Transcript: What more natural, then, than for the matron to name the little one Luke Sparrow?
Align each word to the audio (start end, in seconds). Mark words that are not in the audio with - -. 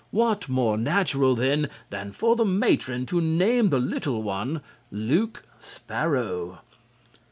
What 0.09 0.49
more 0.49 0.79
natural, 0.79 1.35
then, 1.35 1.69
than 1.91 2.11
for 2.11 2.35
the 2.35 2.43
matron 2.43 3.05
to 3.05 3.21
name 3.21 3.69
the 3.69 3.77
little 3.77 4.23
one 4.23 4.61
Luke 4.91 5.43
Sparrow? 5.59 6.61